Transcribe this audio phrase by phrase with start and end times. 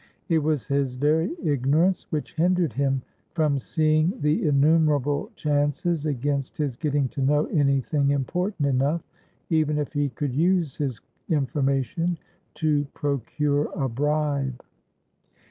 [0.29, 3.03] It was his very ignorance which hindered him
[3.35, 9.03] from seeing the innumerable chances against his getting to know any thing important enough,
[9.51, 12.17] even if he could use his information,
[12.55, 14.63] to procure a bribe.